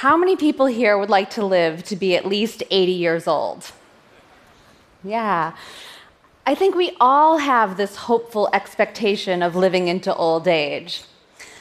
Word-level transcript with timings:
How 0.00 0.16
many 0.16 0.34
people 0.34 0.64
here 0.64 0.96
would 0.96 1.10
like 1.10 1.28
to 1.32 1.44
live 1.44 1.82
to 1.84 1.94
be 1.94 2.16
at 2.16 2.24
least 2.24 2.62
80 2.70 2.92
years 2.92 3.26
old? 3.28 3.70
Yeah. 5.04 5.54
I 6.46 6.54
think 6.54 6.74
we 6.74 6.96
all 6.98 7.36
have 7.36 7.76
this 7.76 7.96
hopeful 7.96 8.48
expectation 8.54 9.42
of 9.42 9.54
living 9.54 9.88
into 9.88 10.14
old 10.14 10.48
age. 10.48 11.02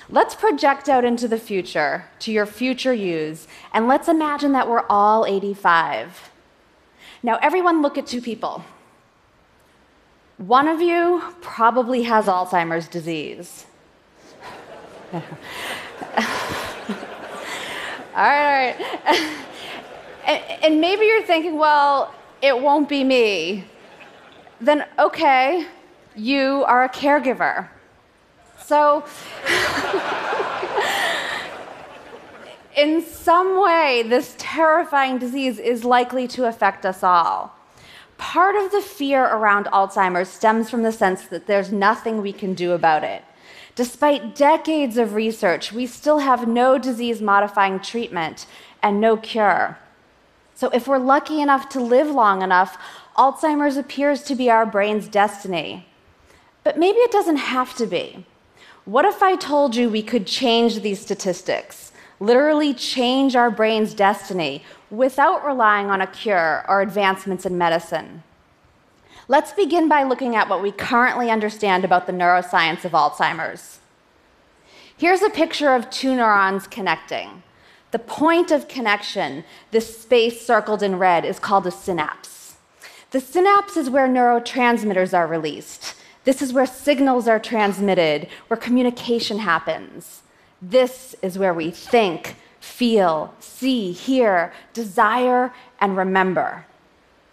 Let's 0.08 0.36
project 0.36 0.88
out 0.88 1.04
into 1.04 1.28
the 1.28 1.38
future, 1.38 2.06
to 2.20 2.32
your 2.32 2.46
future 2.46 2.94
yous, 2.94 3.46
and 3.74 3.90
let's 3.90 4.08
imagine 4.08 4.54
that 4.54 4.70
we're 4.70 4.86
all 4.90 5.26
85. 5.26 6.32
Now, 7.22 7.40
everyone 7.42 7.82
look 7.82 7.98
at 7.98 8.08
two 8.08 8.22
people. 8.22 8.64
One 10.38 10.70
of 10.70 10.80
you 10.80 11.22
probably 11.42 12.04
has 12.04 12.28
Alzheimer's 12.28 12.88
disease. 12.88 13.66
all 18.16 18.24
right, 18.24 18.76
all 18.76 19.14
right. 19.14 19.38
and, 20.26 20.44
and 20.64 20.82
maybe 20.82 21.06
you're 21.06 21.24
thinking, 21.24 21.58
well, 21.58 22.14
it 22.42 22.60
won't 22.60 22.90
be 22.90 23.04
me. 23.04 23.66
Then, 24.62 24.86
okay, 24.98 25.68
you 26.16 26.64
are 26.68 26.84
a 26.84 26.90
caregiver. 26.90 27.70
So, 28.64 29.04
in 32.78 33.02
some 33.02 33.62
way, 33.62 34.04
this 34.08 34.36
terrifying 34.38 35.18
disease 35.18 35.60
is 35.60 35.84
likely 35.84 36.28
to 36.30 36.46
affect 36.46 36.86
us 36.86 37.04
all. 37.04 37.56
Part 38.18 38.56
of 38.56 38.72
the 38.72 38.82
fear 38.82 39.24
around 39.24 39.66
Alzheimer's 39.68 40.30
stems 40.30 40.70
from 40.70 40.84
the 40.84 40.92
sense 40.92 41.28
that 41.28 41.48
there's 41.48 41.72
nothing 41.72 42.22
we 42.22 42.34
can 42.34 42.54
do 42.54 42.74
about 42.74 43.04
it. 43.04 43.24
Despite 43.80 44.36
decades 44.36 44.98
of 44.98 45.14
research, 45.14 45.72
we 45.72 45.88
still 45.88 46.20
have 46.20 46.50
no 46.50 46.78
disease 46.78 47.22
modifying 47.22 47.80
treatment 47.80 48.46
and 48.84 49.00
no 49.00 49.16
cure. 49.16 49.80
So, 50.54 50.70
if 50.72 50.86
we're 50.86 50.98
lucky 50.98 51.40
enough 51.40 51.70
to 51.70 51.80
live 51.80 52.10
long 52.10 52.42
enough, 52.42 52.78
Alzheimer's 53.16 53.78
appears 53.78 54.24
to 54.24 54.36
be 54.36 54.50
our 54.50 54.66
brain's 54.66 55.08
destiny. 55.08 55.88
But 56.66 56.78
maybe 56.78 56.98
it 56.98 57.14
doesn't 57.14 57.38
have 57.38 57.74
to 57.78 57.86
be. 57.86 58.26
What 58.84 59.06
if 59.06 59.24
I 59.24 59.38
told 59.38 59.78
you 59.78 59.90
we 59.90 60.04
could 60.04 60.28
change 60.28 60.82
these 60.82 61.00
statistics, 61.00 61.94
literally 62.20 62.74
change 62.74 63.34
our 63.38 63.50
brain's 63.50 63.94
destiny, 63.94 64.62
without 64.92 65.46
relying 65.46 65.90
on 65.90 66.02
a 66.02 66.08
cure 66.08 66.66
or 66.68 66.82
advancements 66.82 67.46
in 67.46 67.58
medicine? 67.58 68.24
Let's 69.32 69.54
begin 69.54 69.88
by 69.88 70.02
looking 70.06 70.36
at 70.36 70.50
what 70.50 70.64
we 70.64 70.72
currently 70.72 71.30
understand 71.30 71.86
about 71.86 72.08
the 72.08 72.12
neuroscience 72.12 72.84
of 72.84 72.94
Alzheimer's. 72.94 73.78
Here's 74.98 75.22
a 75.22 75.30
picture 75.30 75.76
of 75.76 75.92
two 75.92 76.16
neurons 76.16 76.66
connecting. 76.66 77.44
The 77.92 78.00
point 78.00 78.50
of 78.50 78.68
connection, 78.68 79.44
this 79.70 80.02
space 80.02 80.44
circled 80.44 80.82
in 80.82 80.98
red, 80.98 81.26
is 81.26 81.38
called 81.38 81.68
a 81.68 81.72
synapse. 81.72 82.56
The 83.12 83.20
synapse 83.20 83.78
is 83.78 83.88
where 83.88 84.08
neurotransmitters 84.08 85.16
are 85.16 85.28
released. 85.28 85.94
This 86.24 86.42
is 86.42 86.52
where 86.52 86.66
signals 86.66 87.28
are 87.28 87.40
transmitted, 87.40 88.28
where 88.48 88.58
communication 88.58 89.38
happens. 89.38 90.24
This 90.60 91.16
is 91.22 91.38
where 91.38 91.54
we 91.54 91.70
think, 91.70 92.36
feel, 92.60 93.36
see, 93.40 93.92
hear, 93.92 94.52
desire, 94.74 95.54
and 95.80 95.96
remember. 95.96 96.66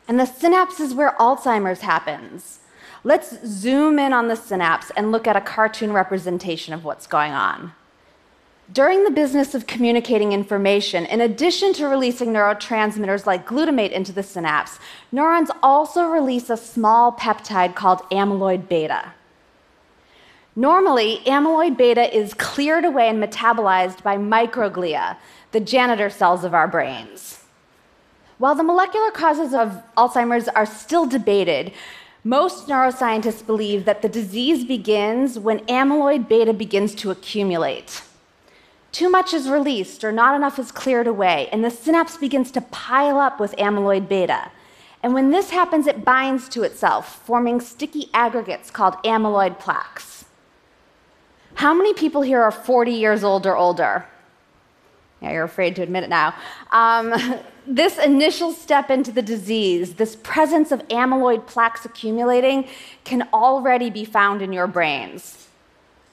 And 0.08 0.20
the 0.20 0.26
synapse 0.26 0.80
is 0.80 0.94
where 0.94 1.16
Alzheimer's 1.18 1.80
happens. 1.80 2.60
Let's 3.02 3.44
zoom 3.46 3.98
in 3.98 4.12
on 4.12 4.28
the 4.28 4.36
synapse 4.36 4.90
and 4.96 5.12
look 5.12 5.26
at 5.26 5.36
a 5.36 5.40
cartoon 5.40 5.92
representation 5.92 6.74
of 6.74 6.84
what's 6.84 7.06
going 7.06 7.32
on. 7.32 7.72
During 8.72 9.04
the 9.04 9.12
business 9.12 9.54
of 9.54 9.68
communicating 9.68 10.32
information, 10.32 11.06
in 11.06 11.20
addition 11.20 11.72
to 11.74 11.86
releasing 11.86 12.30
neurotransmitters 12.30 13.24
like 13.24 13.46
glutamate 13.46 13.92
into 13.92 14.10
the 14.10 14.24
synapse, 14.24 14.80
neurons 15.12 15.50
also 15.62 16.06
release 16.06 16.50
a 16.50 16.56
small 16.56 17.12
peptide 17.12 17.76
called 17.76 18.00
amyloid 18.10 18.68
beta. 18.68 19.12
Normally, 20.56 21.20
amyloid 21.26 21.76
beta 21.76 22.12
is 22.16 22.34
cleared 22.34 22.84
away 22.84 23.08
and 23.08 23.22
metabolized 23.22 24.02
by 24.02 24.16
microglia, 24.16 25.16
the 25.52 25.60
janitor 25.60 26.10
cells 26.10 26.42
of 26.42 26.54
our 26.54 26.66
brains. 26.66 27.44
While 28.38 28.54
the 28.54 28.62
molecular 28.62 29.10
causes 29.10 29.54
of 29.54 29.82
Alzheimer's 29.96 30.48
are 30.48 30.66
still 30.66 31.06
debated, 31.06 31.72
most 32.22 32.68
neuroscientists 32.68 33.46
believe 33.46 33.84
that 33.86 34.02
the 34.02 34.08
disease 34.08 34.64
begins 34.64 35.38
when 35.38 35.60
amyloid 35.60 36.28
beta 36.28 36.52
begins 36.52 36.94
to 36.96 37.10
accumulate. 37.10 38.02
Too 38.92 39.08
much 39.08 39.32
is 39.32 39.48
released 39.48 40.04
or 40.04 40.12
not 40.12 40.34
enough 40.34 40.58
is 40.58 40.70
cleared 40.70 41.06
away, 41.06 41.48
and 41.50 41.64
the 41.64 41.70
synapse 41.70 42.16
begins 42.16 42.50
to 42.50 42.60
pile 42.60 43.18
up 43.18 43.40
with 43.40 43.56
amyloid 43.56 44.08
beta. 44.08 44.50
And 45.02 45.14
when 45.14 45.30
this 45.30 45.50
happens, 45.50 45.86
it 45.86 46.04
binds 46.04 46.48
to 46.50 46.62
itself, 46.62 47.22
forming 47.24 47.60
sticky 47.60 48.10
aggregates 48.12 48.70
called 48.70 48.94
amyloid 49.04 49.58
plaques. 49.58 50.24
How 51.54 51.72
many 51.72 51.94
people 51.94 52.22
here 52.22 52.42
are 52.42 52.50
40 52.50 52.92
years 52.92 53.24
old 53.24 53.46
or 53.46 53.56
older? 53.56 54.06
Yeah, 55.22 55.32
you're 55.32 55.44
afraid 55.44 55.76
to 55.76 55.82
admit 55.82 56.04
it 56.04 56.10
now. 56.10 56.34
Um, 56.70 57.14
this 57.66 57.98
initial 57.98 58.52
step 58.52 58.90
into 58.90 59.10
the 59.10 59.22
disease, 59.22 59.94
this 59.94 60.16
presence 60.16 60.72
of 60.72 60.86
amyloid 60.88 61.46
plaques 61.46 61.84
accumulating, 61.84 62.68
can 63.04 63.28
already 63.32 63.90
be 63.90 64.04
found 64.04 64.42
in 64.42 64.52
your 64.52 64.66
brains. 64.66 65.48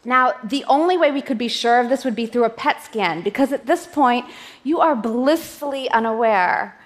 Now, 0.05 0.33
the 0.43 0.65
only 0.65 0.97
way 0.97 1.11
we 1.11 1.21
could 1.21 1.37
be 1.37 1.47
sure 1.47 1.79
of 1.79 1.89
this 1.89 2.03
would 2.03 2.15
be 2.15 2.25
through 2.25 2.43
a 2.43 2.49
PET 2.49 2.83
scan, 2.83 3.21
because 3.21 3.53
at 3.53 3.67
this 3.67 3.87
point, 3.87 4.25
you 4.63 4.81
are 4.81 4.95
blissfully 4.95 5.89
unaware. 5.91 6.77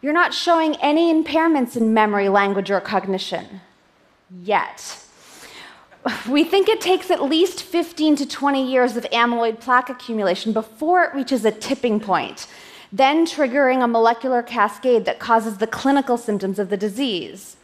You're 0.00 0.12
not 0.12 0.32
showing 0.32 0.76
any 0.76 1.12
impairments 1.12 1.76
in 1.76 1.92
memory, 1.92 2.28
language, 2.28 2.70
or 2.70 2.80
cognition. 2.80 3.60
Yet. 4.42 4.98
We 6.28 6.42
think 6.42 6.68
it 6.68 6.80
takes 6.80 7.10
at 7.10 7.22
least 7.22 7.62
15 7.62 8.16
to 8.16 8.26
20 8.26 8.70
years 8.70 8.96
of 8.96 9.04
amyloid 9.12 9.60
plaque 9.60 9.88
accumulation 9.88 10.52
before 10.52 11.04
it 11.04 11.14
reaches 11.14 11.44
a 11.44 11.52
tipping 11.52 12.00
point, 12.00 12.48
then 12.92 13.24
triggering 13.24 13.84
a 13.84 13.88
molecular 13.88 14.42
cascade 14.42 15.04
that 15.04 15.20
causes 15.20 15.58
the 15.58 15.66
clinical 15.66 16.16
symptoms 16.16 16.58
of 16.58 16.70
the 16.70 16.76
disease 16.76 17.56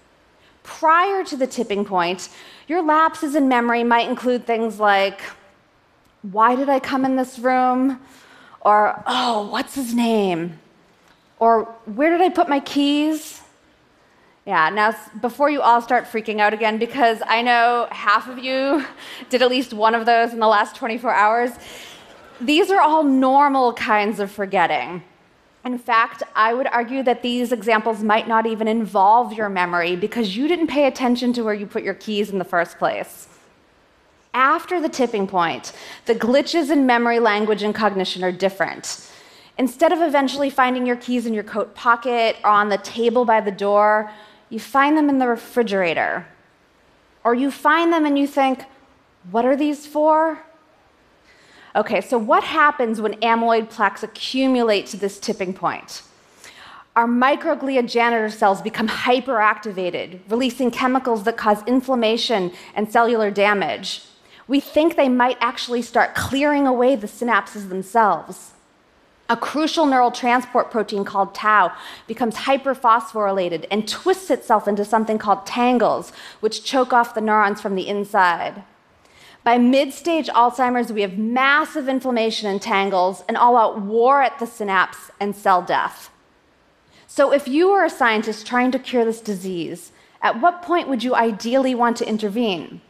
prior 0.69 1.25
to 1.25 1.35
the 1.35 1.47
tipping 1.47 1.83
point, 1.83 2.29
your 2.67 2.83
lapses 2.83 3.35
in 3.35 3.49
memory 3.49 3.83
might 3.83 4.07
include 4.07 4.47
things 4.47 4.79
like, 4.79 5.23
why 6.21 6.55
did 6.55 6.69
I 6.69 6.79
come 6.79 7.07
in 7.07 7.17
this 7.17 7.39
room? 7.39 7.99
Or, 8.61 9.03
oh, 9.07 9.49
what's 9.49 9.75
his 9.75 9.95
name? 9.95 10.59
Or, 11.39 11.65
where 11.87 12.11
did 12.11 12.21
I 12.21 12.29
put 12.29 12.51
my 12.51 12.61
keys? 12.61 13.41
Yeah, 14.49 14.71
now 14.71 14.97
before 15.21 15.51
you 15.51 15.61
all 15.61 15.83
start 15.83 16.07
freaking 16.07 16.41
out 16.41 16.55
again, 16.55 16.79
because 16.79 17.21
I 17.27 17.43
know 17.43 17.87
half 17.91 18.31
of 18.31 18.39
you 18.39 18.83
did 19.29 19.43
at 19.43 19.51
least 19.51 19.75
one 19.75 19.95
of 19.95 20.07
those 20.07 20.33
in 20.33 20.41
the 20.41 20.47
last 20.47 20.75
24 20.75 21.13
hours, 21.13 21.51
these 22.41 22.71
are 22.71 22.81
all 22.81 23.05
normal 23.05 23.75
kinds 23.75 24.21
of 24.21 24.31
forgetting. 24.31 25.03
In 25.67 25.77
fact, 25.77 26.23
I 26.35 26.55
would 26.55 26.67
argue 26.67 27.03
that 27.03 27.21
these 27.21 27.53
examples 27.53 28.03
might 28.03 28.27
not 28.27 28.47
even 28.47 28.69
involve 28.69 29.35
your 29.35 29.51
memory 29.51 29.97
because 29.97 30.35
you 30.35 30.49
didn't 30.49 30.69
pay 30.69 30.87
attention 30.87 31.35
to 31.35 31.43
where 31.43 31.53
you 31.53 31.67
put 31.67 31.83
your 31.83 31.93
keys 31.93 32.31
in 32.31 32.39
the 32.39 32.45
first 32.45 32.79
place. 32.79 33.29
After 34.33 34.81
the 34.81 34.89
tipping 34.89 35.27
point, 35.27 35.75
the 36.07 36.15
glitches 36.15 36.71
in 36.71 36.87
memory, 36.87 37.21
language, 37.21 37.63
and 37.63 37.75
cognition 37.75 38.25
are 38.25 38.33
different. 38.33 39.11
Instead 39.59 39.93
of 39.93 40.01
eventually 40.01 40.49
finding 40.49 40.87
your 40.87 40.97
keys 40.97 41.27
in 41.27 41.35
your 41.35 41.45
coat 41.45 41.75
pocket 41.75 42.37
or 42.45 42.51
on 42.51 42.71
the 42.71 42.79
table 42.79 43.27
by 43.27 43.43
the 43.43 43.51
door, 43.51 44.11
you 44.51 44.59
find 44.59 44.97
them 44.97 45.09
in 45.09 45.19
the 45.19 45.27
refrigerator. 45.27 46.27
Or 47.25 47.35
you 47.35 47.51
find 47.51 47.93
them 47.93 48.07
and 48.07 48.19
you 48.19 48.27
think, 48.27 48.65
what 49.31 49.45
are 49.45 49.57
these 49.57 49.87
for? 49.87 50.43
Okay, 51.77 52.01
so 52.01 52.17
what 52.17 52.43
happens 52.43 53.01
when 53.01 53.15
amyloid 53.21 53.69
plaques 53.69 54.03
accumulate 54.03 54.87
to 54.87 54.97
this 54.97 55.19
tipping 55.21 55.53
point? 55.53 56.03
Our 56.97 57.07
microglia 57.07 57.89
janitor 57.89 58.31
cells 58.31 58.63
become 58.63 58.89
hyperactivated, 58.89 60.21
releasing 60.29 60.71
chemicals 60.71 61.25
that 61.25 61.37
cause 61.37 61.63
inflammation 61.67 62.53
and 62.75 62.91
cellular 62.91 63.31
damage. 63.31 64.03
We 64.49 64.59
think 64.61 64.97
they 64.97 65.09
might 65.09 65.37
actually 65.41 65.83
start 65.83 66.15
clearing 66.15 66.67
away 66.67 66.97
the 66.97 67.07
synapses 67.07 67.69
themselves. 67.69 68.55
A 69.31 69.37
crucial 69.37 69.85
neural 69.85 70.11
transport 70.11 70.71
protein 70.71 71.05
called 71.05 71.35
tau 71.35 71.73
becomes 72.07 72.35
hyperphosphorylated 72.35 73.67
and 73.71 73.87
twists 73.87 74.31
itself 74.31 74.67
into 74.67 74.87
something 74.87 75.19
called 75.19 75.45
tangles, 75.45 76.13
which 76.41 76.65
choke 76.65 76.95
off 76.95 77.15
the 77.15 77.21
neurons 77.21 77.61
from 77.61 77.75
the 77.75 77.89
inside. 77.89 78.65
By 79.45 79.59
mid 79.59 79.93
stage 79.93 80.29
Alzheimer's, 80.29 80.93
we 80.93 81.03
have 81.03 81.19
massive 81.19 81.89
inflammation 81.89 82.49
and 82.49 82.61
tangles, 82.61 83.23
an 83.29 83.37
all 83.37 83.57
out 83.57 83.81
war 83.81 84.23
at 84.23 84.39
the 84.39 84.47
synapse, 84.47 85.11
and 85.21 85.37
cell 85.37 85.61
death. 85.61 86.11
So, 87.07 87.33
if 87.33 87.47
you 87.47 87.71
were 87.71 87.85
a 87.85 87.91
scientist 87.91 88.47
trying 88.47 88.71
to 88.73 88.79
cure 88.79 89.05
this 89.05 89.21
disease, 89.21 89.93
at 90.23 90.41
what 90.41 90.63
point 90.63 90.89
would 90.89 91.05
you 91.05 91.15
ideally 91.15 91.75
want 91.75 91.97
to 91.99 92.09
intervene? 92.09 92.81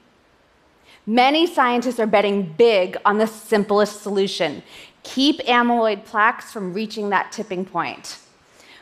Many 1.09 1.47
scientists 1.47 1.99
are 2.01 2.07
betting 2.07 2.53
big 2.59 2.99
on 3.07 3.17
the 3.17 3.27
simplest 3.27 4.03
solution 4.03 4.63
keep 5.05 5.39
amyloid 5.47 6.05
plaques 6.05 6.53
from 6.53 6.75
reaching 6.75 7.09
that 7.09 7.33
tipping 7.33 7.65
point, 7.65 8.19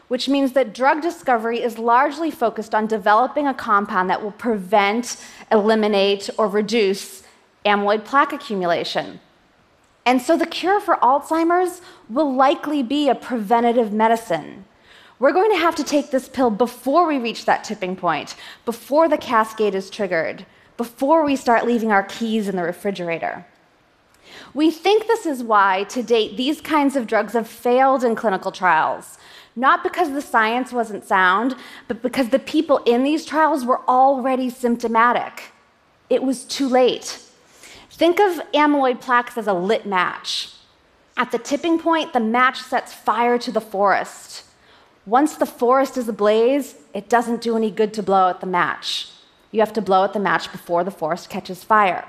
which 0.08 0.28
means 0.28 0.50
that 0.54 0.74
drug 0.74 1.00
discovery 1.00 1.62
is 1.62 1.78
largely 1.78 2.32
focused 2.32 2.74
on 2.74 2.88
developing 2.88 3.46
a 3.46 3.54
compound 3.54 4.10
that 4.10 4.20
will 4.20 4.32
prevent, 4.32 5.24
eliminate, 5.52 6.28
or 6.36 6.48
reduce 6.48 7.22
amyloid 7.64 8.04
plaque 8.04 8.32
accumulation. 8.32 9.20
And 10.04 10.20
so 10.20 10.36
the 10.36 10.46
cure 10.46 10.80
for 10.80 10.96
Alzheimer's 10.96 11.80
will 12.10 12.34
likely 12.34 12.82
be 12.82 13.08
a 13.08 13.14
preventative 13.14 13.92
medicine. 13.92 14.64
We're 15.20 15.32
going 15.32 15.52
to 15.52 15.58
have 15.58 15.76
to 15.76 15.84
take 15.84 16.10
this 16.10 16.28
pill 16.28 16.50
before 16.50 17.06
we 17.06 17.18
reach 17.18 17.44
that 17.44 17.62
tipping 17.62 17.94
point, 17.94 18.34
before 18.64 19.08
the 19.08 19.16
cascade 19.16 19.76
is 19.76 19.90
triggered, 19.90 20.44
before 20.76 21.24
we 21.24 21.36
start 21.36 21.66
leaving 21.66 21.90
our 21.92 22.02
keys 22.02 22.48
in 22.48 22.56
the 22.56 22.62
refrigerator. 22.62 23.46
We 24.54 24.70
think 24.70 25.06
this 25.06 25.26
is 25.26 25.42
why, 25.42 25.84
to 25.84 26.02
date, 26.02 26.36
these 26.36 26.60
kinds 26.60 26.96
of 26.96 27.06
drugs 27.06 27.32
have 27.34 27.48
failed 27.48 28.04
in 28.04 28.14
clinical 28.14 28.52
trials. 28.52 29.18
Not 29.54 29.82
because 29.82 30.10
the 30.10 30.22
science 30.22 30.72
wasn't 30.72 31.04
sound, 31.04 31.56
but 31.88 32.02
because 32.02 32.28
the 32.28 32.38
people 32.38 32.78
in 32.84 33.04
these 33.04 33.24
trials 33.24 33.64
were 33.64 33.80
already 33.88 34.50
symptomatic. 34.50 35.52
It 36.10 36.22
was 36.22 36.44
too 36.44 36.68
late. 36.68 37.22
Think 37.90 38.20
of 38.20 38.40
amyloid 38.52 39.00
plaques 39.00 39.38
as 39.38 39.46
a 39.46 39.54
lit 39.54 39.86
match. 39.86 40.52
At 41.16 41.32
the 41.32 41.38
tipping 41.38 41.78
point, 41.78 42.12
the 42.12 42.20
match 42.20 42.60
sets 42.60 42.92
fire 42.92 43.38
to 43.38 43.50
the 43.50 43.60
forest. 43.60 44.44
Once 45.06 45.36
the 45.36 45.46
forest 45.46 45.96
is 45.96 46.08
ablaze, 46.08 46.74
it 46.92 47.08
doesn't 47.08 47.40
do 47.40 47.56
any 47.56 47.70
good 47.70 47.94
to 47.94 48.02
blow 48.02 48.28
out 48.28 48.40
the 48.40 48.46
match. 48.46 49.08
You 49.50 49.60
have 49.60 49.72
to 49.74 49.82
blow 49.82 50.02
out 50.02 50.12
the 50.12 50.20
match 50.20 50.50
before 50.52 50.84
the 50.84 50.90
forest 50.90 51.30
catches 51.30 51.64
fire. 51.64 52.08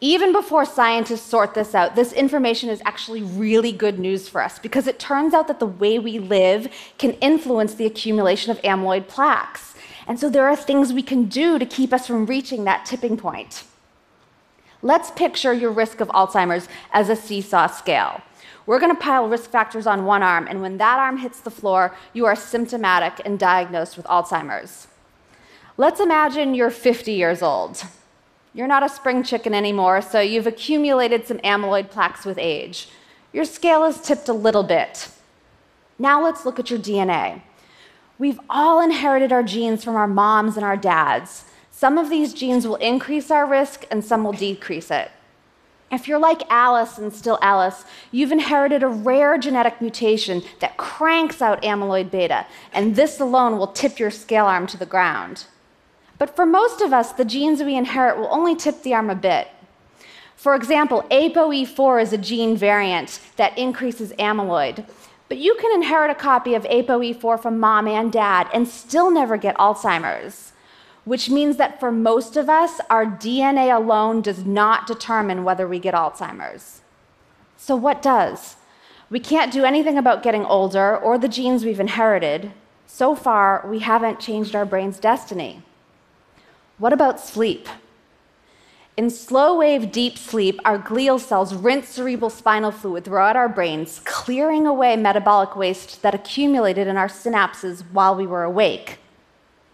Even 0.00 0.32
before 0.32 0.64
scientists 0.64 1.22
sort 1.26 1.54
this 1.54 1.74
out, 1.74 1.96
this 1.96 2.12
information 2.12 2.70
is 2.70 2.80
actually 2.84 3.22
really 3.22 3.72
good 3.72 3.98
news 3.98 4.28
for 4.28 4.40
us 4.40 4.58
because 4.60 4.86
it 4.86 5.00
turns 5.00 5.34
out 5.34 5.48
that 5.48 5.58
the 5.58 5.66
way 5.66 5.98
we 5.98 6.20
live 6.20 6.68
can 6.98 7.12
influence 7.14 7.74
the 7.74 7.86
accumulation 7.86 8.52
of 8.52 8.62
amyloid 8.62 9.08
plaques. 9.08 9.74
And 10.06 10.18
so 10.18 10.30
there 10.30 10.46
are 10.48 10.54
things 10.54 10.92
we 10.92 11.02
can 11.02 11.24
do 11.24 11.58
to 11.58 11.66
keep 11.66 11.92
us 11.92 12.06
from 12.06 12.26
reaching 12.26 12.62
that 12.64 12.86
tipping 12.86 13.16
point. 13.16 13.64
Let's 14.82 15.10
picture 15.10 15.52
your 15.52 15.72
risk 15.72 16.00
of 16.00 16.08
Alzheimer's 16.08 16.68
as 16.92 17.08
a 17.08 17.16
seesaw 17.16 17.66
scale. 17.66 18.22
We're 18.64 18.78
going 18.78 18.94
to 18.94 19.02
pile 19.02 19.28
risk 19.28 19.50
factors 19.50 19.86
on 19.86 20.04
one 20.04 20.22
arm, 20.22 20.46
and 20.46 20.62
when 20.62 20.78
that 20.78 20.98
arm 20.98 21.16
hits 21.16 21.40
the 21.40 21.50
floor, 21.50 21.96
you 22.12 22.26
are 22.26 22.36
symptomatic 22.36 23.20
and 23.24 23.38
diagnosed 23.38 23.96
with 23.96 24.06
Alzheimer's. 24.06 24.86
Let's 25.80 26.00
imagine 26.00 26.56
you're 26.56 26.72
50 26.72 27.12
years 27.12 27.40
old. 27.40 27.84
You're 28.52 28.66
not 28.66 28.82
a 28.82 28.88
spring 28.88 29.22
chicken 29.22 29.54
anymore, 29.54 30.02
so 30.02 30.18
you've 30.18 30.48
accumulated 30.48 31.24
some 31.24 31.38
amyloid 31.38 31.88
plaques 31.88 32.24
with 32.24 32.36
age. 32.36 32.88
Your 33.32 33.44
scale 33.44 33.84
is 33.84 34.00
tipped 34.00 34.28
a 34.28 34.32
little 34.32 34.64
bit. 34.64 35.08
Now 35.96 36.20
let's 36.20 36.44
look 36.44 36.58
at 36.58 36.68
your 36.68 36.80
DNA. 36.80 37.42
We've 38.18 38.40
all 38.50 38.80
inherited 38.80 39.30
our 39.30 39.44
genes 39.44 39.84
from 39.84 39.94
our 39.94 40.08
moms 40.08 40.56
and 40.56 40.66
our 40.66 40.76
dads. 40.76 41.44
Some 41.70 41.96
of 41.96 42.10
these 42.10 42.34
genes 42.34 42.66
will 42.66 42.74
increase 42.76 43.30
our 43.30 43.46
risk 43.46 43.86
and 43.88 44.04
some 44.04 44.24
will 44.24 44.32
decrease 44.32 44.90
it. 44.90 45.12
If 45.92 46.08
you're 46.08 46.18
like 46.18 46.42
Alice 46.50 46.98
and 46.98 47.14
still 47.14 47.38
Alice, 47.40 47.84
you've 48.10 48.32
inherited 48.32 48.82
a 48.82 48.88
rare 48.88 49.38
genetic 49.38 49.80
mutation 49.80 50.42
that 50.58 50.76
cranks 50.76 51.40
out 51.40 51.62
amyloid 51.62 52.10
beta, 52.10 52.46
and 52.72 52.96
this 52.96 53.20
alone 53.20 53.58
will 53.58 53.68
tip 53.68 54.00
your 54.00 54.10
scale 54.10 54.46
arm 54.46 54.66
to 54.66 54.76
the 54.76 54.84
ground. 54.84 55.44
But 56.18 56.34
for 56.34 56.44
most 56.44 56.80
of 56.80 56.92
us, 56.92 57.12
the 57.12 57.24
genes 57.24 57.62
we 57.62 57.76
inherit 57.76 58.18
will 58.18 58.28
only 58.30 58.56
tip 58.56 58.82
the 58.82 58.94
arm 58.94 59.08
a 59.10 59.14
bit. 59.14 59.48
For 60.36 60.54
example, 60.54 61.04
ApoE4 61.10 62.02
is 62.02 62.12
a 62.12 62.18
gene 62.18 62.56
variant 62.56 63.20
that 63.36 63.56
increases 63.56 64.12
amyloid. 64.18 64.88
But 65.28 65.38
you 65.38 65.56
can 65.60 65.72
inherit 65.74 66.10
a 66.10 66.14
copy 66.14 66.54
of 66.54 66.64
ApoE4 66.64 67.40
from 67.40 67.60
mom 67.60 67.86
and 67.86 68.12
dad 68.12 68.48
and 68.52 68.66
still 68.66 69.10
never 69.10 69.36
get 69.36 69.56
Alzheimer's 69.58 70.52
which 71.08 71.30
means 71.30 71.56
that 71.56 71.80
for 71.80 71.90
most 71.90 72.36
of 72.36 72.50
us, 72.50 72.82
our 72.90 73.06
DNA 73.06 73.74
alone 73.74 74.20
does 74.20 74.44
not 74.44 74.86
determine 74.86 75.42
whether 75.42 75.66
we 75.66 75.78
get 75.78 75.94
Alzheimer's. 75.94 76.82
So, 77.56 77.74
what 77.74 78.02
does? 78.02 78.56
We 79.08 79.18
can't 79.18 79.50
do 79.50 79.64
anything 79.64 79.96
about 79.96 80.22
getting 80.22 80.44
older 80.44 80.94
or 80.94 81.16
the 81.16 81.26
genes 81.26 81.64
we've 81.64 81.80
inherited. 81.80 82.52
So 82.86 83.14
far, 83.14 83.64
we 83.66 83.78
haven't 83.78 84.20
changed 84.20 84.54
our 84.54 84.66
brain's 84.66 84.98
destiny. 84.98 85.62
What 86.78 86.92
about 86.92 87.18
sleep? 87.18 87.68
In 88.96 89.10
slow 89.10 89.58
wave 89.58 89.90
deep 89.90 90.16
sleep, 90.16 90.60
our 90.64 90.78
glial 90.78 91.18
cells 91.18 91.52
rinse 91.52 91.88
cerebral 91.88 92.30
spinal 92.30 92.70
fluid 92.70 93.04
throughout 93.04 93.36
our 93.36 93.48
brains, 93.48 94.00
clearing 94.04 94.64
away 94.64 94.96
metabolic 94.96 95.56
waste 95.56 96.02
that 96.02 96.14
accumulated 96.14 96.86
in 96.86 96.96
our 96.96 97.08
synapses 97.08 97.82
while 97.92 98.14
we 98.14 98.26
were 98.26 98.44
awake. 98.44 98.98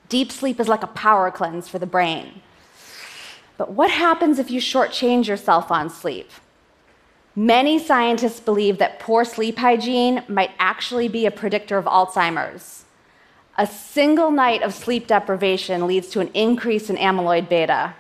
Deep 0.09 0.33
sleep 0.33 0.59
is 0.59 0.69
like 0.69 0.83
a 0.83 0.89
power 0.89 1.31
cleanse 1.31 1.69
for 1.69 1.79
the 1.79 1.87
brain. 1.87 2.41
But 3.59 3.71
what 3.71 3.91
happens 3.91 4.39
if 4.39 4.51
you 4.51 4.61
shortchange 4.61 5.27
yourself 5.27 5.71
on 5.71 5.91
sleep? 5.91 6.31
Many 7.37 7.79
scientists 7.79 8.41
believe 8.41 8.79
that 8.79 9.01
poor 9.01 9.25
sleep 9.25 9.59
hygiene 9.59 10.23
might 10.29 10.53
actually 10.59 11.09
be 11.09 11.27
a 11.27 11.31
predictor 11.31 11.77
of 11.77 11.85
Alzheimer's. 11.85 12.84
A 13.57 13.67
single 13.67 14.33
night 14.33 14.63
of 14.63 14.75
sleep 14.75 15.07
deprivation 15.07 15.87
leads 15.87 16.09
to 16.09 16.21
an 16.21 16.29
increase 16.35 16.91
in 16.91 16.97
amyloid 16.97 17.49
beta. 17.49 17.95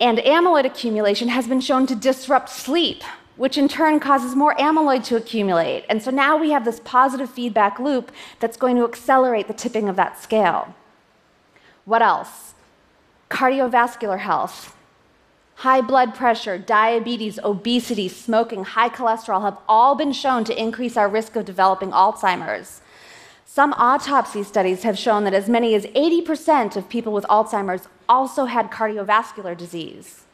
And 0.00 0.18
amyloid 0.18 0.64
accumulation 0.64 1.28
has 1.28 1.46
been 1.46 1.60
shown 1.60 1.86
to 1.86 1.94
disrupt 1.94 2.48
sleep, 2.48 3.02
which 3.36 3.58
in 3.58 3.68
turn 3.68 4.00
causes 4.00 4.34
more 4.34 4.54
amyloid 4.54 5.04
to 5.04 5.16
accumulate. 5.16 5.84
And 5.90 6.02
so 6.02 6.10
now 6.10 6.36
we 6.38 6.50
have 6.50 6.64
this 6.64 6.80
positive 6.82 7.28
feedback 7.28 7.78
loop 7.78 8.10
that's 8.40 8.56
going 8.56 8.76
to 8.76 8.84
accelerate 8.84 9.48
the 9.48 9.54
tipping 9.54 9.86
of 9.86 9.96
that 9.96 10.18
scale. 10.18 10.74
What 11.84 12.00
else? 12.00 12.54
Cardiovascular 13.28 14.20
health. 14.20 14.74
High 15.56 15.82
blood 15.82 16.14
pressure, 16.14 16.56
diabetes, 16.56 17.38
obesity, 17.42 18.08
smoking, 18.08 18.64
high 18.64 18.90
cholesterol 18.90 19.42
have 19.42 19.58
all 19.68 19.94
been 19.94 20.12
shown 20.12 20.44
to 20.44 20.58
increase 20.58 20.96
our 20.96 21.08
risk 21.08 21.36
of 21.36 21.44
developing 21.44 21.90
Alzheimer's. 21.90 22.80
Some 23.56 23.72
autopsy 23.78 24.42
studies 24.42 24.82
have 24.82 24.98
shown 24.98 25.24
that 25.24 25.32
as 25.32 25.48
many 25.48 25.74
as 25.74 25.86
80% 25.86 26.76
of 26.76 26.90
people 26.90 27.10
with 27.10 27.24
Alzheimer's 27.30 27.88
also 28.06 28.44
had 28.44 28.70
cardiovascular 28.70 29.56
disease 29.56 30.24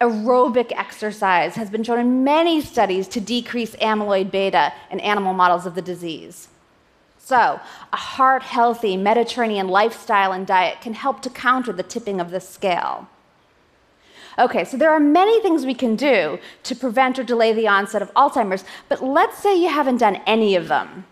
aerobic 0.00 0.72
exercise 0.72 1.56
has 1.56 1.68
been 1.68 1.82
shown 1.82 1.98
in 1.98 2.24
many 2.24 2.62
studies 2.62 3.06
to 3.08 3.20
decrease 3.20 3.76
amyloid 3.76 4.30
beta 4.30 4.72
in 4.90 4.98
animal 5.00 5.34
models 5.34 5.66
of 5.66 5.74
the 5.74 5.82
disease. 5.82 6.48
So, 7.18 7.60
a 7.92 7.96
heart 7.96 8.42
healthy 8.42 8.96
Mediterranean 8.96 9.68
lifestyle 9.68 10.32
and 10.32 10.46
diet 10.46 10.80
can 10.80 10.94
help 10.94 11.20
to 11.22 11.30
counter 11.30 11.72
the 11.72 11.82
tipping 11.82 12.18
of 12.18 12.30
this 12.30 12.48
scale. 12.48 13.08
Okay, 14.38 14.64
so 14.64 14.78
there 14.78 14.90
are 14.90 15.00
many 15.00 15.40
things 15.42 15.66
we 15.66 15.74
can 15.74 15.96
do 15.96 16.38
to 16.64 16.74
prevent 16.74 17.18
or 17.18 17.24
delay 17.24 17.52
the 17.52 17.68
onset 17.68 18.02
of 18.02 18.12
Alzheimer's, 18.14 18.64
but 18.88 19.02
let's 19.02 19.38
say 19.38 19.54
you 19.54 19.68
haven't 19.68 19.98
done 19.98 20.16
any 20.26 20.56
of 20.56 20.68
them. 20.68 21.04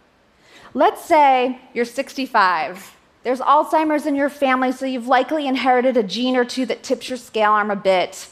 Let's 0.75 1.05
say 1.05 1.61
you're 1.75 1.85
65. 1.85 2.97
There's 3.25 3.41
Alzheimer's 3.41 4.07
in 4.07 4.14
your 4.14 4.31
family, 4.31 4.73
so 4.73 4.87
you've 4.87 5.07
likely 5.07 5.47
inherited 5.47 5.99
a 5.99 6.02
gene 6.02 6.35
or 6.35 6.47
two 6.47 6.64
that 6.67 6.83
tips 6.83 7.11
your 7.11 7.19
scale 7.19 7.52
arm 7.52 7.71
a 7.71 7.76
bit. 7.76 8.26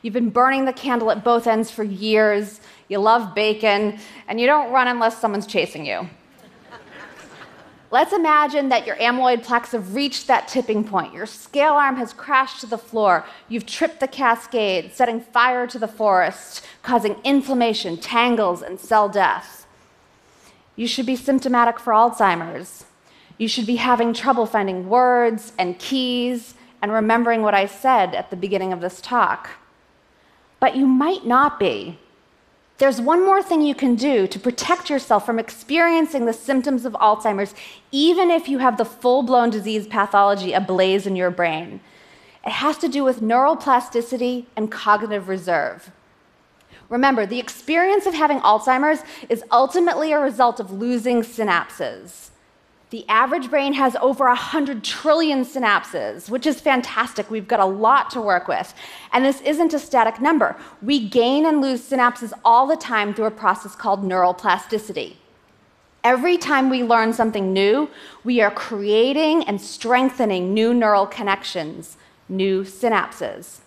You've 0.00 0.14
been 0.14 0.30
burning 0.30 0.64
the 0.64 0.72
candle 0.72 1.10
at 1.10 1.24
both 1.24 1.48
ends 1.48 1.72
for 1.72 1.82
years. 1.82 2.60
You 2.88 2.98
love 2.98 3.34
bacon, 3.34 3.98
and 4.28 4.40
you 4.40 4.46
don't 4.46 4.72
run 4.72 4.86
unless 4.86 5.20
someone's 5.20 5.46
chasing 5.46 5.84
you. 5.84 6.08
Let's 7.90 8.12
imagine 8.12 8.68
that 8.70 8.86
your 8.86 8.96
amyloid 8.96 9.42
plaques 9.42 9.72
have 9.72 9.94
reached 9.94 10.28
that 10.28 10.48
tipping 10.48 10.84
point. 10.84 11.12
Your 11.12 11.26
scale 11.26 11.74
arm 11.74 11.96
has 11.96 12.12
crashed 12.12 12.60
to 12.60 12.66
the 12.66 12.78
floor. 12.78 13.26
You've 13.48 13.66
tripped 13.66 14.00
the 14.00 14.08
cascade, 14.08 14.92
setting 14.94 15.20
fire 15.20 15.66
to 15.66 15.78
the 15.78 15.88
forest, 15.88 16.64
causing 16.82 17.16
inflammation, 17.24 17.98
tangles, 17.98 18.62
and 18.62 18.80
cell 18.80 19.08
death. 19.08 19.61
You 20.76 20.86
should 20.86 21.06
be 21.06 21.16
symptomatic 21.16 21.78
for 21.78 21.92
Alzheimer's. 21.92 22.86
You 23.38 23.48
should 23.48 23.66
be 23.66 23.76
having 23.76 24.14
trouble 24.14 24.46
finding 24.46 24.88
words 24.88 25.52
and 25.58 25.78
keys 25.78 26.54
and 26.80 26.92
remembering 26.92 27.42
what 27.42 27.54
I 27.54 27.66
said 27.66 28.14
at 28.14 28.30
the 28.30 28.36
beginning 28.36 28.72
of 28.72 28.80
this 28.80 29.00
talk 29.00 29.50
but 30.62 30.76
you 30.76 30.86
might 30.86 31.26
not 31.26 31.58
be. 31.58 31.98
There's 32.78 33.00
one 33.00 33.26
more 33.26 33.42
thing 33.42 33.62
you 33.62 33.74
can 33.74 33.96
do 33.96 34.28
to 34.28 34.38
protect 34.38 34.88
yourself 34.88 35.26
from 35.26 35.40
experiencing 35.40 36.24
the 36.24 36.32
symptoms 36.32 36.84
of 36.84 36.92
Alzheimer's, 36.92 37.52
even 37.90 38.30
if 38.30 38.48
you 38.48 38.58
have 38.58 38.78
the 38.78 38.84
full 38.84 39.24
blown 39.24 39.50
disease 39.50 39.88
pathology 39.88 40.52
ablaze 40.52 41.04
in 41.04 41.16
your 41.16 41.32
brain. 41.32 41.80
It 42.46 42.52
has 42.52 42.78
to 42.78 42.88
do 42.88 43.02
with 43.02 43.20
neuroplasticity 43.20 44.46
and 44.54 44.70
cognitive 44.70 45.26
reserve. 45.26 45.90
Remember, 46.92 47.24
the 47.24 47.38
experience 47.38 48.04
of 48.04 48.12
having 48.12 48.38
Alzheimer's 48.40 49.02
is 49.30 49.42
ultimately 49.50 50.12
a 50.12 50.20
result 50.20 50.60
of 50.60 50.70
losing 50.70 51.22
synapses. 51.22 52.28
The 52.90 53.08
average 53.08 53.48
brain 53.48 53.72
has 53.72 53.96
over 53.96 54.26
100 54.26 54.84
trillion 54.84 55.42
synapses, 55.42 56.28
which 56.28 56.46
is 56.46 56.60
fantastic. 56.60 57.30
We've 57.30 57.48
got 57.48 57.60
a 57.60 57.64
lot 57.64 58.10
to 58.10 58.20
work 58.20 58.46
with. 58.46 58.74
And 59.10 59.24
this 59.24 59.40
isn't 59.40 59.72
a 59.72 59.78
static 59.78 60.20
number. 60.20 60.54
We 60.82 61.08
gain 61.08 61.46
and 61.46 61.62
lose 61.62 61.80
synapses 61.80 62.34
all 62.44 62.66
the 62.66 62.76
time 62.76 63.14
through 63.14 63.24
a 63.24 63.30
process 63.30 63.74
called 63.74 64.04
neural 64.04 64.34
plasticity. 64.34 65.16
Every 66.04 66.36
time 66.36 66.68
we 66.68 66.82
learn 66.82 67.14
something 67.14 67.54
new, 67.54 67.88
we 68.22 68.42
are 68.42 68.50
creating 68.50 69.44
and 69.44 69.58
strengthening 69.58 70.52
new 70.52 70.74
neural 70.74 71.06
connections, 71.06 71.96
new 72.28 72.64
synapses. 72.64 73.60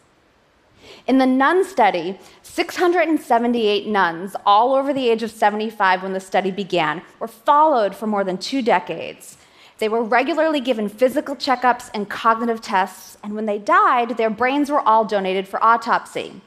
In 1.07 1.17
the 1.17 1.25
nun 1.25 1.63
study, 1.63 2.19
678 2.43 3.87
nuns, 3.87 4.35
all 4.45 4.73
over 4.73 4.93
the 4.93 5.09
age 5.09 5.23
of 5.23 5.31
75 5.31 6.03
when 6.03 6.13
the 6.13 6.19
study 6.19 6.51
began, 6.51 7.01
were 7.19 7.27
followed 7.27 7.95
for 7.95 8.07
more 8.07 8.23
than 8.23 8.37
two 8.37 8.61
decades. 8.61 9.37
They 9.77 9.89
were 9.89 10.03
regularly 10.03 10.61
given 10.61 10.87
physical 10.87 11.35
checkups 11.35 11.89
and 11.93 12.09
cognitive 12.09 12.61
tests, 12.61 13.17
and 13.23 13.35
when 13.35 13.45
they 13.45 13.59
died, 13.59 14.17
their 14.17 14.29
brains 14.29 14.69
were 14.69 14.81
all 14.81 15.05
donated 15.05 15.47
for 15.47 15.61
autopsy. 15.63 16.41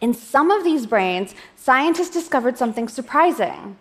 In 0.00 0.14
some 0.14 0.50
of 0.50 0.64
these 0.64 0.86
brains, 0.86 1.34
scientists 1.56 2.10
discovered 2.10 2.56
something 2.56 2.88
surprising. 2.88 3.76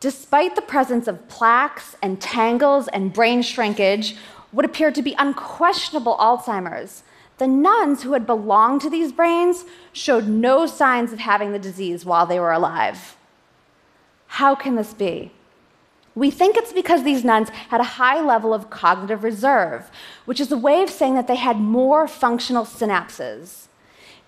Despite 0.00 0.56
the 0.56 0.62
presence 0.62 1.06
of 1.06 1.28
plaques 1.28 1.96
and 2.02 2.20
tangles 2.20 2.88
and 2.88 3.12
brain 3.12 3.42
shrinkage, 3.42 4.16
what 4.50 4.64
appeared 4.64 4.94
to 4.96 5.02
be 5.02 5.14
unquestionable 5.18 6.16
Alzheimer's, 6.18 7.04
the 7.38 7.46
nuns 7.48 8.02
who 8.02 8.12
had 8.12 8.26
belonged 8.26 8.80
to 8.82 8.90
these 8.90 9.12
brains 9.12 9.64
showed 9.92 10.28
no 10.28 10.66
signs 10.66 11.12
of 11.12 11.18
having 11.18 11.52
the 11.52 11.58
disease 11.58 12.04
while 12.04 12.26
they 12.26 12.38
were 12.38 12.52
alive. 12.52 13.16
How 14.26 14.54
can 14.54 14.76
this 14.76 14.94
be? 14.94 15.32
We 16.14 16.30
think 16.30 16.56
it's 16.56 16.72
because 16.72 17.02
these 17.02 17.24
nuns 17.24 17.48
had 17.48 17.80
a 17.80 17.84
high 17.98 18.20
level 18.20 18.54
of 18.54 18.70
cognitive 18.70 19.24
reserve, 19.24 19.90
which 20.26 20.40
is 20.40 20.52
a 20.52 20.56
way 20.56 20.82
of 20.82 20.90
saying 20.90 21.14
that 21.14 21.26
they 21.26 21.36
had 21.36 21.56
more 21.56 22.06
functional 22.06 22.64
synapses. 22.64 23.66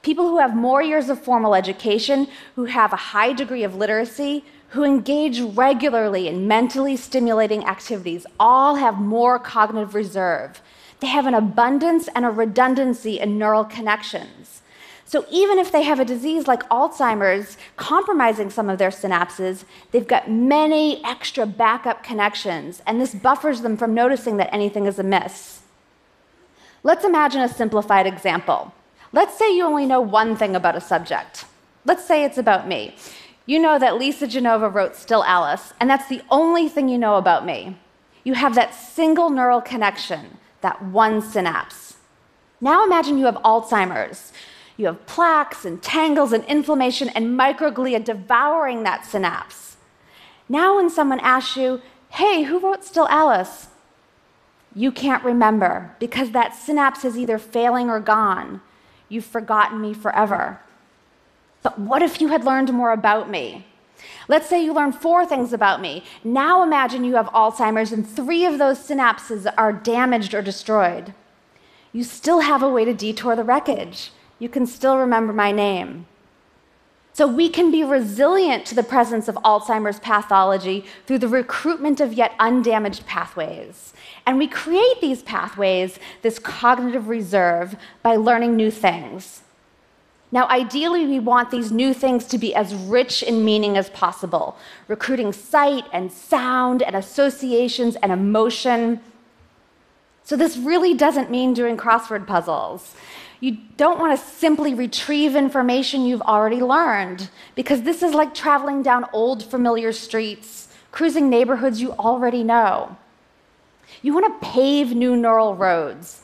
People 0.02 0.28
who 0.28 0.38
have 0.38 0.54
more 0.54 0.82
years 0.82 1.08
of 1.08 1.22
formal 1.22 1.54
education, 1.54 2.26
who 2.56 2.64
have 2.64 2.92
a 2.92 2.96
high 2.96 3.32
degree 3.32 3.62
of 3.62 3.76
literacy, 3.76 4.44
who 4.70 4.82
engage 4.82 5.40
regularly 5.40 6.26
in 6.26 6.48
mentally 6.48 6.96
stimulating 6.96 7.64
activities, 7.64 8.26
all 8.38 8.76
have 8.76 8.98
more 8.98 9.38
cognitive 9.38 9.94
reserve. 9.94 10.60
They 11.00 11.08
have 11.08 11.26
an 11.26 11.34
abundance 11.34 12.08
and 12.14 12.24
a 12.24 12.30
redundancy 12.30 13.20
in 13.20 13.38
neural 13.38 13.64
connections. 13.64 14.62
So 15.04 15.24
even 15.30 15.58
if 15.58 15.70
they 15.70 15.82
have 15.82 16.00
a 16.00 16.04
disease 16.04 16.48
like 16.48 16.68
Alzheimer's, 16.68 17.56
compromising 17.76 18.50
some 18.50 18.68
of 18.68 18.78
their 18.78 18.90
synapses, 18.90 19.64
they've 19.92 20.06
got 20.06 20.28
many 20.28 21.04
extra 21.04 21.46
backup 21.46 22.02
connections, 22.02 22.82
and 22.86 23.00
this 23.00 23.14
buffers 23.14 23.60
them 23.60 23.76
from 23.76 23.94
noticing 23.94 24.36
that 24.38 24.52
anything 24.52 24.86
is 24.86 24.98
amiss. 24.98 25.62
Let's 26.82 27.04
imagine 27.04 27.40
a 27.42 27.48
simplified 27.48 28.06
example. 28.06 28.72
Let's 29.12 29.38
say 29.38 29.54
you 29.54 29.64
only 29.64 29.86
know 29.86 30.00
one 30.00 30.34
thing 30.34 30.56
about 30.56 30.76
a 30.76 30.80
subject. 30.80 31.44
Let's 31.84 32.04
say 32.04 32.24
it's 32.24 32.38
about 32.38 32.66
me. 32.66 32.96
You 33.44 33.60
know 33.60 33.78
that 33.78 33.98
Lisa 33.98 34.26
Genova 34.26 34.68
wrote 34.68 34.96
Still 34.96 35.22
Alice, 35.22 35.72
and 35.78 35.88
that's 35.88 36.08
the 36.08 36.22
only 36.30 36.68
thing 36.68 36.88
you 36.88 36.98
know 36.98 37.14
about 37.14 37.46
me. 37.46 37.78
You 38.24 38.34
have 38.34 38.56
that 38.56 38.74
single 38.74 39.30
neural 39.30 39.60
connection 39.60 40.38
that 40.66 40.82
one 40.82 41.22
synapse. 41.22 41.94
Now 42.60 42.84
imagine 42.84 43.18
you 43.18 43.26
have 43.26 43.36
Alzheimer's. 43.36 44.32
You 44.76 44.86
have 44.86 45.06
plaques 45.06 45.64
and 45.64 45.80
tangles 45.80 46.32
and 46.32 46.44
inflammation 46.46 47.08
and 47.10 47.38
microglia 47.38 48.04
devouring 48.04 48.82
that 48.82 49.06
synapse. 49.06 49.76
Now, 50.48 50.74
when 50.76 50.90
someone 50.90 51.20
asks 51.20 51.56
you, 51.56 51.80
hey, 52.10 52.42
who 52.42 52.58
wrote 52.58 52.84
Still 52.84 53.06
Alice? 53.08 53.68
You 54.74 54.90
can't 54.90 55.22
remember 55.22 55.94
because 56.00 56.32
that 56.32 56.56
synapse 56.56 57.04
is 57.04 57.16
either 57.16 57.38
failing 57.38 57.88
or 57.88 58.00
gone. 58.00 58.60
You've 59.08 59.24
forgotten 59.24 59.80
me 59.80 59.94
forever. 59.94 60.60
But 61.62 61.78
what 61.78 62.02
if 62.02 62.20
you 62.20 62.28
had 62.28 62.44
learned 62.44 62.72
more 62.72 62.90
about 62.92 63.30
me? 63.30 63.66
Let's 64.28 64.48
say 64.48 64.64
you 64.64 64.72
learn 64.72 64.92
four 64.92 65.24
things 65.24 65.52
about 65.52 65.80
me. 65.80 66.04
Now 66.24 66.62
imagine 66.62 67.04
you 67.04 67.14
have 67.14 67.26
Alzheimer's 67.28 67.92
and 67.92 68.08
three 68.08 68.44
of 68.44 68.58
those 68.58 68.78
synapses 68.78 69.52
are 69.56 69.72
damaged 69.72 70.34
or 70.34 70.42
destroyed. 70.42 71.14
You 71.92 72.04
still 72.04 72.40
have 72.40 72.62
a 72.62 72.68
way 72.68 72.84
to 72.84 72.92
detour 72.92 73.36
the 73.36 73.44
wreckage. 73.44 74.10
You 74.38 74.48
can 74.48 74.66
still 74.66 74.98
remember 74.98 75.32
my 75.32 75.52
name. 75.52 76.06
So 77.16 77.26
we 77.26 77.48
can 77.48 77.70
be 77.70 77.82
resilient 77.82 78.66
to 78.66 78.74
the 78.74 78.82
presence 78.82 79.26
of 79.26 79.36
Alzheimer's 79.36 79.98
pathology 80.00 80.84
through 81.06 81.20
the 81.20 81.28
recruitment 81.28 81.98
of 81.98 82.12
yet 82.12 82.34
undamaged 82.38 83.06
pathways. 83.06 83.94
And 84.26 84.36
we 84.36 84.46
create 84.46 85.00
these 85.00 85.22
pathways, 85.22 85.98
this 86.20 86.38
cognitive 86.38 87.08
reserve, 87.08 87.76
by 88.02 88.16
learning 88.16 88.54
new 88.54 88.70
things. 88.70 89.40
Now, 90.36 90.46
ideally, 90.48 91.06
we 91.06 91.18
want 91.18 91.50
these 91.50 91.72
new 91.72 91.94
things 91.94 92.26
to 92.26 92.36
be 92.36 92.54
as 92.54 92.74
rich 92.74 93.22
in 93.22 93.42
meaning 93.42 93.78
as 93.78 93.88
possible, 93.88 94.58
recruiting 94.86 95.32
sight 95.32 95.84
and 95.94 96.12
sound 96.12 96.82
and 96.82 96.94
associations 96.94 97.96
and 98.02 98.12
emotion. 98.12 99.00
So, 100.24 100.36
this 100.36 100.58
really 100.58 100.92
doesn't 100.92 101.30
mean 101.30 101.54
doing 101.54 101.78
crossword 101.78 102.26
puzzles. 102.26 102.94
You 103.40 103.56
don't 103.78 103.98
want 103.98 104.12
to 104.12 104.26
simply 104.26 104.74
retrieve 104.74 105.34
information 105.36 106.04
you've 106.04 106.20
already 106.20 106.60
learned, 106.60 107.30
because 107.54 107.80
this 107.80 108.02
is 108.02 108.12
like 108.12 108.34
traveling 108.34 108.82
down 108.82 109.06
old 109.14 109.42
familiar 109.42 109.90
streets, 109.90 110.68
cruising 110.92 111.30
neighborhoods 111.30 111.80
you 111.80 111.92
already 111.92 112.44
know. 112.44 112.98
You 114.02 114.12
want 114.12 114.26
to 114.38 114.46
pave 114.46 114.94
new 114.94 115.16
neural 115.16 115.54
roads 115.54 116.20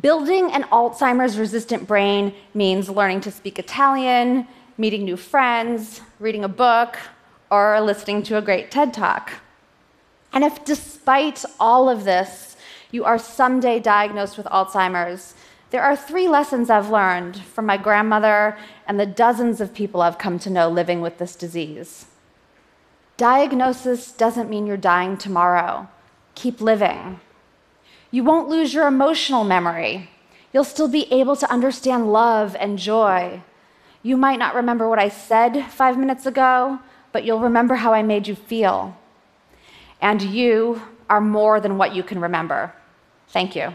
Building 0.00 0.52
an 0.52 0.64
Alzheimer's 0.64 1.38
resistant 1.38 1.86
brain 1.86 2.34
means 2.52 2.90
learning 2.90 3.22
to 3.22 3.30
speak 3.30 3.58
Italian, 3.58 4.46
meeting 4.76 5.04
new 5.04 5.16
friends, 5.16 6.02
reading 6.20 6.44
a 6.44 6.48
book, 6.48 6.98
or 7.50 7.80
listening 7.80 8.22
to 8.24 8.36
a 8.36 8.42
great 8.42 8.70
TED 8.70 8.92
talk. 8.92 9.32
And 10.34 10.44
if 10.44 10.64
despite 10.66 11.46
all 11.58 11.88
of 11.88 12.04
this, 12.04 12.56
you 12.90 13.04
are 13.04 13.18
someday 13.18 13.80
diagnosed 13.80 14.36
with 14.36 14.46
Alzheimer's, 14.46 15.34
there 15.70 15.82
are 15.82 15.96
three 15.96 16.28
lessons 16.28 16.68
I've 16.68 16.90
learned 16.90 17.38
from 17.38 17.64
my 17.64 17.78
grandmother 17.78 18.56
and 18.86 19.00
the 19.00 19.06
dozens 19.06 19.60
of 19.60 19.74
people 19.74 20.02
I've 20.02 20.18
come 20.18 20.38
to 20.40 20.50
know 20.50 20.68
living 20.68 21.00
with 21.00 21.16
this 21.18 21.34
disease. 21.34 22.06
Diagnosis 23.16 24.12
doesn't 24.12 24.50
mean 24.50 24.66
you're 24.66 24.76
dying 24.76 25.16
tomorrow. 25.16 25.88
Keep 26.34 26.60
living. 26.60 27.20
You 28.10 28.24
won't 28.24 28.48
lose 28.48 28.72
your 28.72 28.86
emotional 28.86 29.44
memory. 29.44 30.08
You'll 30.52 30.64
still 30.64 30.88
be 30.88 31.12
able 31.12 31.36
to 31.36 31.50
understand 31.50 32.12
love 32.12 32.56
and 32.58 32.78
joy. 32.78 33.42
You 34.02 34.16
might 34.16 34.38
not 34.38 34.54
remember 34.54 34.88
what 34.88 34.98
I 34.98 35.08
said 35.08 35.66
five 35.70 35.98
minutes 35.98 36.26
ago, 36.26 36.78
but 37.12 37.24
you'll 37.24 37.40
remember 37.40 37.74
how 37.74 37.92
I 37.92 38.02
made 38.02 38.28
you 38.28 38.34
feel. 38.34 38.96
And 40.00 40.22
you 40.22 40.82
are 41.10 41.20
more 41.20 41.60
than 41.60 41.78
what 41.78 41.94
you 41.94 42.02
can 42.02 42.20
remember. 42.20 42.72
Thank 43.28 43.56
you. 43.56 43.74